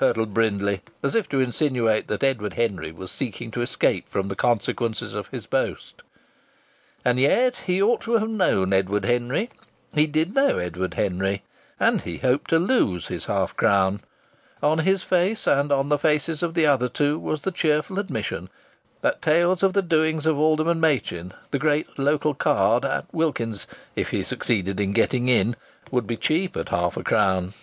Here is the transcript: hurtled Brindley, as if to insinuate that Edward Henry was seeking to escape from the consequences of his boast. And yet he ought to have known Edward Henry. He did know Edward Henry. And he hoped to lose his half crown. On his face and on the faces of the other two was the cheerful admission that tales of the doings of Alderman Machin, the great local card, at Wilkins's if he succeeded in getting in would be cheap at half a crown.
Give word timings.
hurtled 0.00 0.34
Brindley, 0.34 0.82
as 1.02 1.14
if 1.14 1.30
to 1.30 1.40
insinuate 1.40 2.06
that 2.08 2.22
Edward 2.22 2.52
Henry 2.52 2.92
was 2.92 3.10
seeking 3.10 3.50
to 3.52 3.62
escape 3.62 4.06
from 4.06 4.28
the 4.28 4.36
consequences 4.36 5.14
of 5.14 5.28
his 5.28 5.46
boast. 5.46 6.02
And 7.06 7.18
yet 7.18 7.56
he 7.64 7.80
ought 7.80 8.02
to 8.02 8.18
have 8.18 8.28
known 8.28 8.74
Edward 8.74 9.06
Henry. 9.06 9.48
He 9.94 10.06
did 10.06 10.34
know 10.34 10.58
Edward 10.58 10.92
Henry. 10.92 11.42
And 11.80 12.02
he 12.02 12.18
hoped 12.18 12.50
to 12.50 12.58
lose 12.58 13.06
his 13.06 13.24
half 13.24 13.56
crown. 13.56 14.02
On 14.62 14.80
his 14.80 15.04
face 15.04 15.46
and 15.46 15.72
on 15.72 15.88
the 15.88 15.98
faces 15.98 16.42
of 16.42 16.52
the 16.52 16.66
other 16.66 16.90
two 16.90 17.18
was 17.18 17.40
the 17.40 17.50
cheerful 17.50 17.98
admission 17.98 18.50
that 19.00 19.22
tales 19.22 19.62
of 19.62 19.72
the 19.72 19.80
doings 19.80 20.26
of 20.26 20.38
Alderman 20.38 20.80
Machin, 20.80 21.32
the 21.50 21.58
great 21.58 21.98
local 21.98 22.34
card, 22.34 22.84
at 22.84 23.06
Wilkins's 23.10 23.66
if 23.96 24.10
he 24.10 24.22
succeeded 24.22 24.78
in 24.78 24.92
getting 24.92 25.30
in 25.30 25.56
would 25.90 26.06
be 26.06 26.18
cheap 26.18 26.58
at 26.58 26.68
half 26.68 26.98
a 26.98 27.02
crown. 27.02 27.54